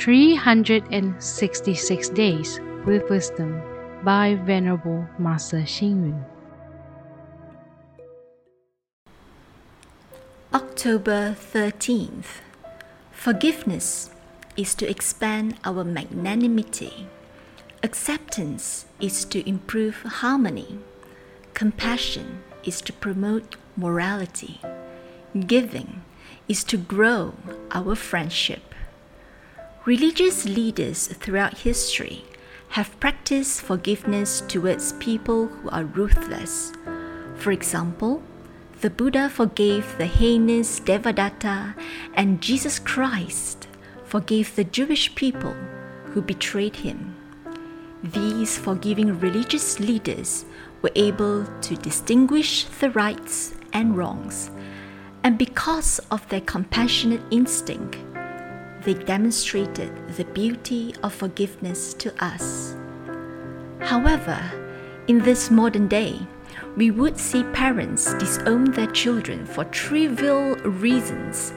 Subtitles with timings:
[0.00, 3.60] 366 Days with Wisdom
[4.02, 6.24] by Venerable Master Hsing Yun.
[10.54, 12.40] October 13th.
[13.12, 14.08] Forgiveness
[14.56, 17.06] is to expand our magnanimity.
[17.82, 20.78] Acceptance is to improve harmony.
[21.52, 24.62] Compassion is to promote morality.
[25.46, 26.00] Giving
[26.48, 27.34] is to grow
[27.72, 28.69] our friendship.
[29.86, 32.22] Religious leaders throughout history
[32.68, 36.70] have practiced forgiveness towards people who are ruthless.
[37.36, 38.22] For example,
[38.82, 41.74] the Buddha forgave the heinous Devadatta,
[42.12, 43.68] and Jesus Christ
[44.04, 45.54] forgave the Jewish people
[46.12, 47.16] who betrayed him.
[48.04, 50.44] These forgiving religious leaders
[50.82, 54.50] were able to distinguish the rights and wrongs,
[55.24, 57.96] and because of their compassionate instinct,
[58.82, 62.74] they demonstrated the beauty of forgiveness to us.
[63.80, 64.40] However,
[65.06, 66.20] in this modern day,
[66.76, 71.52] we would see parents disown their children for trivial reasons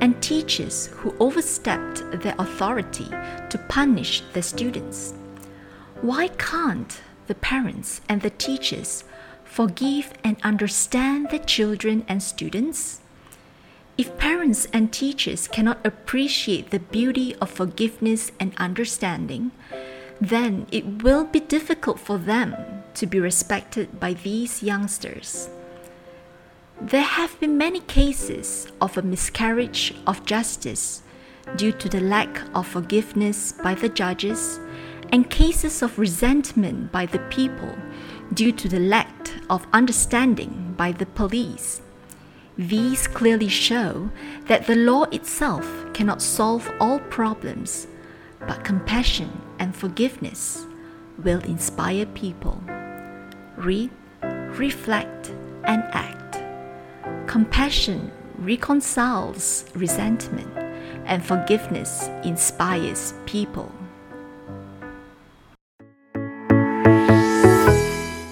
[0.00, 3.08] and teachers who overstepped their authority
[3.50, 5.14] to punish their students.
[6.02, 9.04] Why can't the parents and the teachers
[9.44, 13.00] forgive and understand their children and students?
[13.98, 19.50] If parents and teachers cannot appreciate the beauty of forgiveness and understanding,
[20.20, 22.54] then it will be difficult for them
[22.94, 25.50] to be respected by these youngsters.
[26.80, 31.02] There have been many cases of a miscarriage of justice
[31.56, 34.60] due to the lack of forgiveness by the judges,
[35.10, 37.76] and cases of resentment by the people
[38.32, 41.80] due to the lack of understanding by the police.
[42.58, 44.10] These clearly show
[44.46, 45.64] that the law itself
[45.94, 47.86] cannot solve all problems,
[48.40, 50.66] but compassion and forgiveness
[51.22, 52.60] will inspire people.
[53.56, 53.90] Read,
[54.22, 55.30] reflect,
[55.64, 56.40] and act.
[57.28, 60.52] Compassion reconciles resentment,
[61.06, 63.70] and forgiveness inspires people.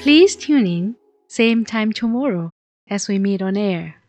[0.00, 0.96] Please tune in,
[1.28, 2.50] same time tomorrow
[2.88, 4.02] as we meet on air.